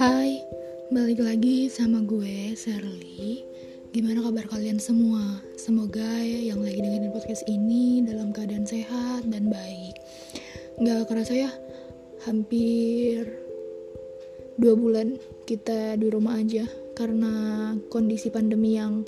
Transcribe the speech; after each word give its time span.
Hai, 0.00 0.40
balik 0.88 1.20
lagi 1.20 1.68
sama 1.68 2.00
gue, 2.00 2.56
Sherly 2.56 3.44
Gimana 3.92 4.24
kabar 4.24 4.48
kalian 4.48 4.80
semua? 4.80 5.44
Semoga 5.60 6.24
ya 6.24 6.40
yang 6.40 6.64
lagi 6.64 6.80
dengerin 6.80 7.12
podcast 7.12 7.44
ini 7.44 8.00
dalam 8.08 8.32
keadaan 8.32 8.64
sehat 8.64 9.28
dan 9.28 9.52
baik. 9.52 9.92
Gak 10.80 11.04
kerasa 11.04 11.36
ya, 11.36 11.52
hampir 12.24 13.28
dua 14.56 14.72
bulan 14.72 15.20
kita 15.44 16.00
di 16.00 16.08
rumah 16.08 16.40
aja 16.40 16.64
Karena 16.96 17.76
kondisi 17.92 18.32
pandemi 18.32 18.80
yang 18.80 19.04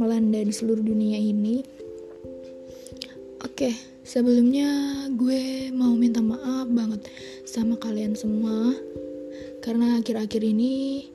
melanda 0.00 0.40
di 0.40 0.56
seluruh 0.56 0.88
dunia 0.88 1.20
ini. 1.20 1.60
Oke, 3.44 3.76
sebelumnya 4.08 5.04
gue 5.20 5.68
mau 5.76 5.92
minta 5.92 6.24
maaf 6.24 6.64
banget 6.72 7.12
sama 7.44 7.76
kalian 7.76 8.16
semua 8.16 8.72
karena 9.64 9.96
akhir-akhir 9.96 10.44
ini 10.44 11.08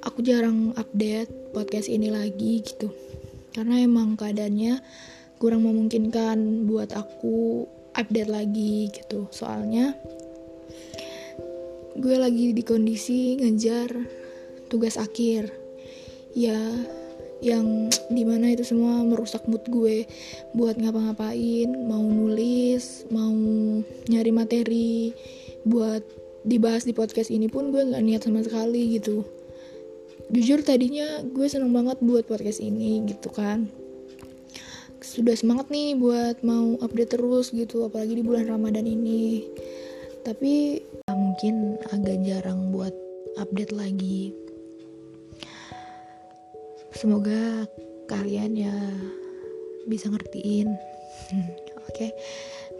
aku 0.00 0.24
jarang 0.24 0.72
update 0.80 1.52
podcast 1.52 1.92
ini 1.92 2.08
lagi 2.08 2.64
gitu. 2.64 2.88
Karena 3.52 3.84
emang 3.84 4.16
keadaannya 4.16 4.80
kurang 5.36 5.68
memungkinkan 5.68 6.64
buat 6.64 6.96
aku 6.96 7.68
update 7.92 8.32
lagi 8.32 8.88
gitu. 8.88 9.28
Soalnya 9.28 9.92
gue 12.00 12.16
lagi 12.16 12.56
di 12.56 12.64
kondisi 12.64 13.36
ngejar 13.36 13.92
tugas 14.72 14.96
akhir. 14.96 15.52
Ya 16.32 16.56
yang 17.44 17.92
di 18.08 18.24
mana 18.24 18.56
itu 18.56 18.64
semua 18.64 19.04
merusak 19.04 19.44
mood 19.46 19.62
gue 19.68 20.08
buat 20.56 20.74
ngapa-ngapain 20.74 21.70
mau 21.86 22.02
nulis 22.02 23.06
mau 23.14 23.30
nyari 24.10 24.32
materi 24.34 25.14
buat 25.62 26.02
dibahas 26.48 26.88
di 26.88 26.96
podcast 26.96 27.28
ini 27.28 27.44
pun 27.52 27.68
gue 27.68 27.84
nggak 27.84 28.00
niat 28.00 28.22
sama 28.24 28.40
sekali 28.40 28.96
gitu. 28.96 29.20
Jujur 30.32 30.64
tadinya 30.64 31.20
gue 31.20 31.44
seneng 31.44 31.76
banget 31.76 32.00
buat 32.00 32.24
podcast 32.24 32.64
ini 32.64 33.04
gitu 33.04 33.28
kan. 33.28 33.68
Sudah 35.04 35.36
semangat 35.36 35.68
nih 35.68 35.92
buat 36.00 36.40
mau 36.40 36.80
update 36.80 37.20
terus 37.20 37.52
gitu 37.52 37.84
apalagi 37.84 38.16
di 38.16 38.24
bulan 38.24 38.48
Ramadan 38.48 38.88
ini. 38.88 39.44
Tapi 40.24 40.80
ya 40.80 41.12
mungkin 41.12 41.76
agak 41.92 42.16
jarang 42.24 42.72
buat 42.72 42.96
update 43.36 43.76
lagi. 43.76 44.32
Semoga 46.96 47.68
kalian 48.08 48.56
ya 48.56 48.74
bisa 49.84 50.08
ngertiin. 50.08 50.72
Oke 51.88 51.92
okay. 51.92 52.10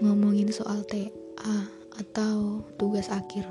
ngomongin 0.05 0.53
soal 0.53 0.85
TA 0.85 1.78
atau 1.99 2.63
tugas 2.79 3.11
akhir. 3.11 3.45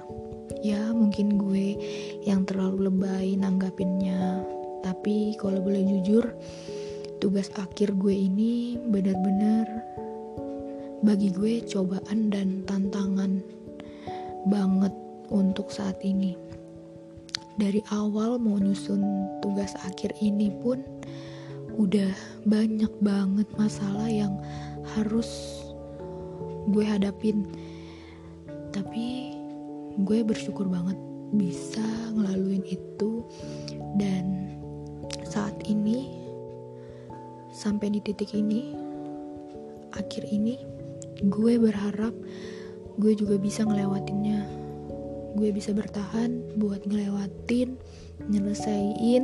Ya, 0.64 0.90
mungkin 0.96 1.38
gue 1.38 1.78
yang 2.24 2.48
terlalu 2.48 2.90
lebay 2.90 3.36
nanggapinnya. 3.38 4.42
Tapi 4.82 5.36
kalau 5.38 5.60
boleh 5.62 5.84
jujur, 5.84 6.24
tugas 7.20 7.52
akhir 7.60 7.94
gue 8.00 8.16
ini 8.16 8.80
benar-benar 8.90 9.68
bagi 11.06 11.30
gue 11.30 11.62
cobaan 11.68 12.34
dan 12.34 12.66
tantangan 12.66 13.44
banget 14.50 14.94
untuk 15.30 15.70
saat 15.70 16.00
ini. 16.02 16.34
Dari 17.58 17.82
awal 17.90 18.38
mau 18.38 18.58
nyusun 18.62 19.02
tugas 19.42 19.74
akhir 19.82 20.14
ini 20.22 20.54
pun 20.62 20.82
udah 21.78 22.10
banyak 22.46 22.90
banget 23.02 23.46
masalah 23.58 24.10
yang 24.10 24.34
harus 24.98 25.62
gue 26.70 26.86
hadapin 26.86 27.46
tapi 28.72 29.36
gue 30.02 30.20
bersyukur 30.24 30.70
banget 30.70 30.98
bisa 31.34 31.84
ngelaluin 32.14 32.64
itu. 32.68 33.26
Dan 33.98 34.56
saat 35.28 35.56
ini 35.68 36.10
sampai 37.52 37.94
di 37.94 38.00
titik 38.02 38.34
ini 38.38 38.74
akhir 39.98 40.30
ini 40.30 40.62
gue 41.26 41.54
berharap 41.58 42.14
gue 42.98 43.14
juga 43.18 43.36
bisa 43.42 43.66
ngelewatinnya. 43.66 44.46
Gue 45.38 45.54
bisa 45.54 45.70
bertahan 45.74 46.58
buat 46.58 46.82
ngelewatin 46.86 47.78
nyelesain 48.26 49.24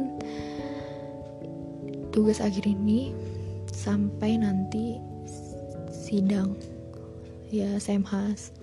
tugas 2.14 2.38
akhir 2.38 2.70
ini 2.70 3.10
sampai 3.74 4.38
nanti 4.38 5.02
sidang 5.90 6.54
ya 7.50 7.81
semhas 7.81 8.54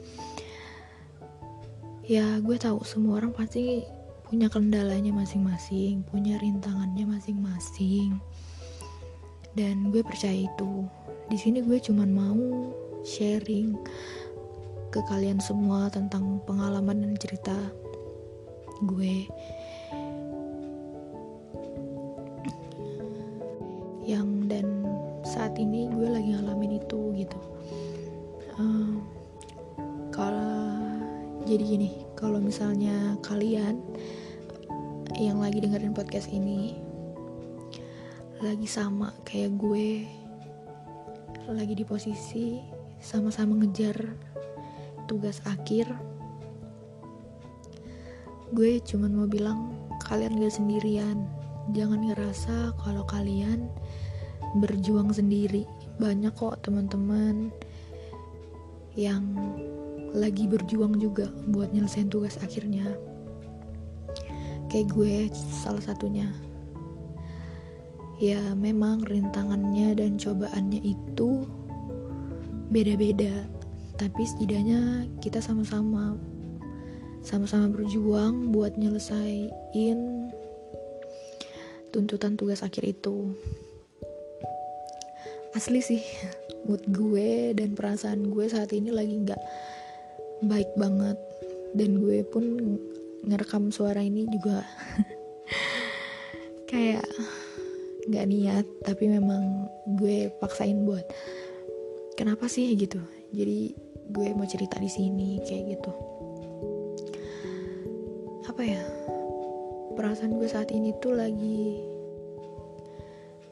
ya 2.04 2.40
gue 2.40 2.56
tahu 2.56 2.80
semua 2.84 3.20
orang 3.20 3.32
pasti 3.32 3.84
punya 4.30 4.46
kendalanya 4.46 5.10
masing-masing 5.10 6.06
punya 6.06 6.38
rintangannya 6.38 7.02
masing-masing. 7.02 8.14
Dan 9.58 9.90
gue 9.90 10.06
percaya 10.06 10.46
itu. 10.46 10.86
Di 11.26 11.34
sini 11.34 11.58
gue 11.58 11.82
cuman 11.82 12.10
mau 12.14 12.42
sharing 13.02 13.74
ke 14.94 15.02
kalian 15.10 15.42
semua 15.42 15.90
tentang 15.90 16.38
pengalaman 16.46 17.02
dan 17.02 17.14
cerita 17.18 17.58
gue. 18.86 19.26
Yang 24.06 24.28
dan 24.46 24.66
saat 25.26 25.58
ini 25.58 25.90
gue 25.90 26.06
lagi 26.06 26.38
ngalamin 26.38 26.78
itu 26.78 27.00
gitu. 27.18 27.40
Kalau 28.54 29.02
jadi 31.50 31.64
gini 31.66 31.90
kalau 32.14 32.38
misalnya 32.38 33.18
kalian 33.26 33.82
yang 35.18 35.42
lagi 35.42 35.58
dengerin 35.58 35.90
podcast 35.90 36.30
ini 36.30 36.78
lagi 38.38 38.70
sama 38.70 39.10
kayak 39.26 39.58
gue 39.58 40.06
lagi 41.50 41.74
di 41.74 41.82
posisi 41.82 42.62
sama-sama 43.02 43.58
ngejar 43.58 43.98
tugas 45.10 45.42
akhir 45.42 45.90
gue 48.54 48.78
cuman 48.86 49.10
mau 49.10 49.26
bilang 49.26 49.90
kalian 50.10 50.42
gak 50.42 50.58
sendirian. 50.58 51.22
Jangan 51.70 52.02
ngerasa 52.10 52.74
kalau 52.82 53.06
kalian 53.06 53.70
berjuang 54.58 55.14
sendiri. 55.14 55.62
Banyak 56.02 56.34
kok 56.34 56.66
teman-teman 56.66 57.54
yang 58.98 59.22
lagi 60.14 60.50
berjuang 60.50 60.98
juga 60.98 61.30
buat 61.50 61.70
nyelesain 61.70 62.10
tugas 62.10 62.38
akhirnya. 62.42 62.86
Kayak 64.70 64.90
gue 64.94 65.14
salah 65.34 65.82
satunya. 65.82 66.30
Ya 68.20 68.40
memang 68.52 69.02
rintangannya 69.06 69.96
dan 69.96 70.20
cobaannya 70.20 70.80
itu 70.84 71.46
beda-beda. 72.70 73.48
Tapi 73.96 74.22
setidaknya 74.24 75.08
kita 75.20 75.42
sama-sama 75.42 76.16
sama-sama 77.20 77.68
berjuang 77.68 78.48
buat 78.48 78.80
nyelesain 78.80 79.52
tuntutan 81.90 82.38
tugas 82.38 82.62
akhir 82.62 82.86
itu. 82.86 83.34
Asli 85.50 85.82
sih 85.82 86.02
mood 86.64 86.86
gue 86.86 87.50
dan 87.58 87.74
perasaan 87.74 88.30
gue 88.30 88.46
saat 88.46 88.70
ini 88.70 88.94
lagi 88.94 89.18
nggak 89.26 89.42
baik 90.44 90.70
banget. 90.76 91.18
Dan 91.76 92.02
gue 92.02 92.24
pun 92.26 92.44
ngerekam 93.24 93.68
suara 93.68 94.00
ini 94.00 94.24
juga 94.32 94.64
kayak 96.70 97.04
nggak 98.08 98.26
niat 98.26 98.66
tapi 98.82 99.12
memang 99.12 99.68
gue 100.00 100.32
paksain 100.40 100.82
buat 100.88 101.04
kenapa 102.16 102.48
sih? 102.48 102.72
gitu. 102.74 102.98
Jadi 103.30 103.76
gue 104.10 104.28
mau 104.34 104.48
cerita 104.48 104.80
di 104.80 104.90
sini 104.90 105.38
kayak 105.44 105.78
gitu. 105.78 105.92
Apa 108.48 108.62
ya? 108.64 108.82
Perasaan 109.94 110.40
gue 110.40 110.48
saat 110.48 110.72
ini 110.72 110.96
tuh 110.98 111.14
lagi 111.14 111.78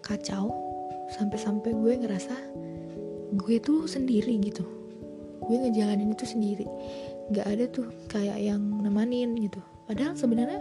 kacau. 0.03 0.51
Sampai-sampai 1.09 1.73
gue 1.73 1.95
ngerasa 2.05 2.37
gue 3.33 3.57
tuh 3.61 3.89
sendiri 3.89 4.37
gitu 4.45 4.78
gue 5.45 5.57
ngejalanin 5.57 6.15
itu 6.15 6.25
sendiri. 6.27 6.67
Nggak 7.31 7.47
ada 7.47 7.65
tuh 7.71 7.87
kayak 8.11 8.39
yang 8.41 8.63
nemanin 8.83 9.37
gitu. 9.39 9.61
Padahal 9.87 10.17
sebenarnya 10.19 10.61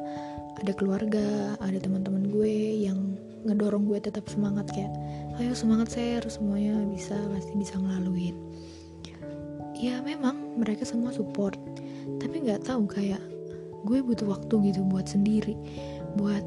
ada 0.58 0.72
keluarga 0.74 1.56
ada 1.62 1.78
teman-teman 1.78 2.30
gue 2.32 2.86
yang 2.88 3.18
ngedorong 3.46 3.86
gue 3.88 4.00
tetap 4.02 4.26
semangat 4.28 4.68
kayak 4.74 4.92
ayo 5.38 5.54
semangat 5.54 5.94
share 5.94 6.26
semuanya 6.28 6.82
bisa 6.90 7.16
pasti 7.32 7.54
bisa 7.56 7.76
ngelaluin. 7.78 8.36
Ya 9.78 10.02
memang 10.02 10.58
mereka 10.58 10.84
semua 10.84 11.14
support. 11.14 11.58
Tapi 12.18 12.46
nggak 12.48 12.66
tahu 12.66 12.90
kayak 12.90 13.22
gue 13.86 14.00
butuh 14.04 14.28
waktu 14.28 14.74
gitu 14.74 14.84
buat 14.84 15.08
sendiri 15.08 15.56
buat 16.18 16.44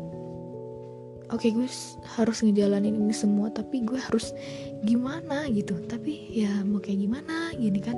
oke 1.31 1.47
okay, 1.47 1.51
gue 1.55 1.67
harus 2.19 2.39
ngejalanin 2.43 2.99
ini 2.99 3.15
semua 3.15 3.51
tapi 3.51 3.83
gue 3.87 3.99
harus 3.99 4.35
gimana 4.83 5.47
gitu. 5.51 5.79
Tapi 5.87 6.31
ya 6.35 6.51
mau 6.67 6.83
kayak 6.83 7.07
gimana 7.07 7.55
gini 7.55 7.81
kan. 7.81 7.97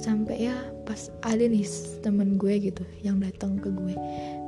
Sampai 0.00 0.48
ya 0.48 0.56
pas 0.88 1.12
ada 1.22 1.44
nih 1.44 1.68
temen 2.00 2.40
gue 2.40 2.72
gitu 2.72 2.84
yang 3.04 3.20
datang 3.20 3.60
ke 3.60 3.68
gue 3.68 3.94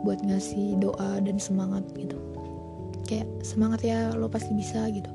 buat 0.03 0.19
ngasih 0.25 0.81
doa 0.81 1.21
dan 1.21 1.37
semangat 1.37 1.85
gitu. 1.95 2.17
Kayak 3.05 3.29
semangat 3.45 3.85
ya 3.85 4.17
lo 4.17 4.27
pasti 4.33 4.57
bisa 4.57 4.89
gitu. 4.89 5.13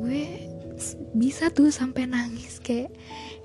Gue 0.00 0.48
bisa 1.14 1.50
tuh 1.50 1.68
sampai 1.74 2.06
nangis 2.06 2.62
kayak 2.62 2.94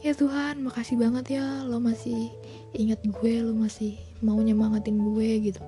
ya 0.05 0.13
Tuhan 0.13 0.61
makasih 0.61 1.01
banget 1.01 1.41
ya 1.41 1.65
lo 1.65 1.81
masih 1.81 2.29
ingat 2.77 3.01
gue 3.01 3.41
lo 3.41 3.57
masih 3.57 3.97
mau 4.21 4.37
nyemangatin 4.37 5.01
gue 5.01 5.51
gitu 5.51 5.61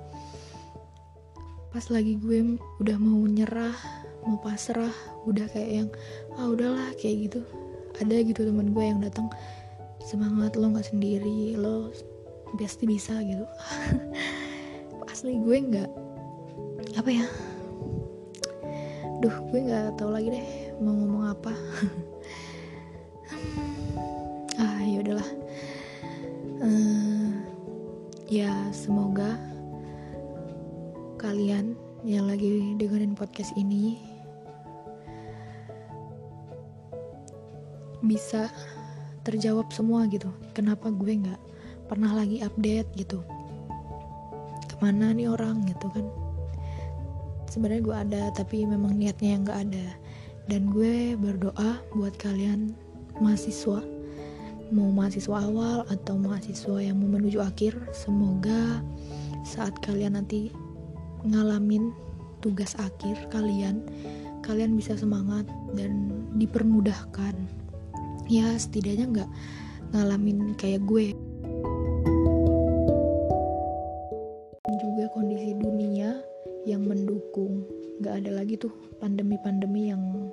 pas 1.76 1.92
lagi 1.92 2.16
gue 2.16 2.56
udah 2.80 2.96
mau 2.96 3.20
nyerah 3.28 3.76
mau 4.24 4.40
pasrah 4.40 4.96
udah 5.28 5.44
kayak 5.52 5.72
yang 5.84 5.90
ah 6.40 6.48
udahlah 6.48 6.96
kayak 6.96 7.28
gitu. 7.28 7.44
Ada 8.00 8.24
gitu 8.24 8.48
teman 8.48 8.72
gue 8.72 8.80
yang 8.80 9.04
datang 9.04 9.28
semangat 10.00 10.56
lo 10.56 10.72
nggak 10.72 10.88
sendiri 10.88 11.60
lo 11.60 11.92
pasti 12.56 12.88
bisa 12.88 13.20
gitu. 13.28 13.44
Asli 15.12 15.36
gue 15.36 15.58
nggak 15.68 15.92
apa 16.96 17.10
ya 17.12 17.28
duh 19.20 19.36
gue 19.52 19.60
nggak 19.68 20.00
tahu 20.00 20.16
lagi 20.16 20.32
deh 20.32 20.48
mau 20.80 20.96
ngomong 20.96 21.24
apa. 21.36 21.52
Ah 24.56 24.80
ya 24.80 25.04
udahlah. 25.04 25.30
Uh, 26.64 27.36
ya 28.32 28.56
semoga 28.72 29.36
kalian 31.26 31.74
yang 32.06 32.30
lagi 32.30 32.78
dengerin 32.78 33.18
podcast 33.18 33.50
ini 33.58 33.98
bisa 38.06 38.46
terjawab 39.26 39.74
semua 39.74 40.06
gitu. 40.06 40.30
Kenapa 40.54 40.94
gue 40.94 41.18
nggak 41.18 41.42
pernah 41.90 42.14
lagi 42.14 42.46
update 42.46 42.94
gitu? 42.94 43.26
Ke 44.70 44.78
mana 44.78 45.18
nih 45.18 45.26
orang 45.34 45.66
gitu 45.66 45.90
kan? 45.90 46.06
Sebenarnya 47.50 47.82
gue 47.82 47.98
ada 47.98 48.24
tapi 48.38 48.62
memang 48.70 48.94
niatnya 48.94 49.34
yang 49.34 49.42
nggak 49.50 49.62
ada. 49.66 49.88
Dan 50.46 50.70
gue 50.70 51.18
berdoa 51.18 51.82
buat 51.98 52.14
kalian 52.22 52.78
mahasiswa. 53.18 53.82
Mau 54.70 54.94
mahasiswa 54.94 55.42
awal 55.42 55.90
atau 55.90 56.22
mahasiswa 56.22 56.86
yang 56.86 57.02
mau 57.02 57.18
menuju 57.18 57.42
akhir 57.42 57.74
semoga 57.98 58.86
saat 59.42 59.74
kalian 59.82 60.22
nanti 60.22 60.54
ngalamin 61.26 61.92
tugas 62.40 62.78
akhir 62.78 63.18
kalian 63.34 63.82
kalian 64.46 64.78
bisa 64.78 64.94
semangat 64.94 65.50
dan 65.74 66.14
dipermudahkan. 66.38 67.34
Ya 68.30 68.54
setidaknya 68.54 69.06
nggak 69.10 69.30
ngalamin 69.98 70.54
kayak 70.54 70.86
gue. 70.86 71.18
Juga 74.70 75.06
kondisi 75.18 75.58
dunia 75.58 76.22
yang 76.70 76.86
mendukung. 76.86 77.66
Nggak 77.98 78.14
ada 78.22 78.32
lagi 78.38 78.54
tuh 78.62 78.74
pandemi-pandemi 79.02 79.90
yang 79.90 80.30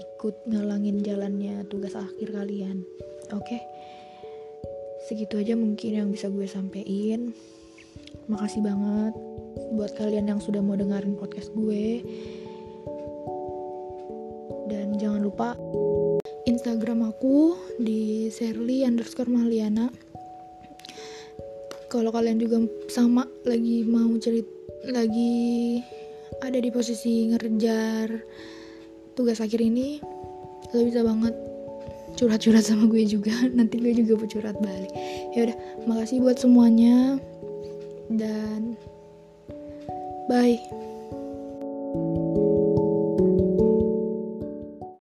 ikut 0.00 0.40
ngalangin 0.48 1.04
jalannya 1.04 1.60
tugas 1.68 1.92
akhir 1.92 2.32
kalian. 2.32 2.80
Oke? 3.36 3.44
Okay? 3.44 3.62
segitu 5.10 5.42
aja 5.42 5.58
mungkin 5.58 5.90
yang 5.90 6.08
bisa 6.12 6.30
gue 6.30 6.46
sampein. 6.46 7.34
Makasih 8.30 8.62
banget 8.62 9.14
buat 9.74 9.94
kalian 9.98 10.30
yang 10.30 10.40
sudah 10.42 10.62
mau 10.62 10.78
dengerin 10.78 11.18
podcast 11.18 11.50
gue 11.54 12.04
dan 14.70 14.94
jangan 14.98 15.26
lupa 15.26 15.58
Instagram 16.46 17.10
aku 17.10 17.58
di 17.82 18.30
Sherly 18.30 18.86
underscore 18.86 19.28
Maliana. 19.28 19.90
Kalau 21.90 22.14
kalian 22.14 22.38
juga 22.38 22.62
sama 22.86 23.26
lagi 23.42 23.82
mau 23.82 24.14
cerit 24.22 24.46
lagi 24.86 25.82
ada 26.40 26.56
di 26.56 26.70
posisi 26.70 27.26
ngerjar 27.28 28.14
tugas 29.18 29.42
akhir 29.42 29.58
ini, 29.58 29.98
lo 30.70 30.80
bisa 30.86 31.02
banget 31.02 31.34
curhat-curhat 32.14 32.62
sama 32.62 32.86
gue 32.86 33.04
juga. 33.04 33.34
Nanti 33.58 33.82
gue 33.82 33.92
juga 33.92 34.22
curhat 34.24 34.56
balik. 34.62 34.92
Ya 35.34 35.50
udah, 35.50 35.56
makasih 35.90 36.22
buat 36.22 36.38
semuanya 36.38 37.18
dan 38.10 38.78
bye. 40.28 40.60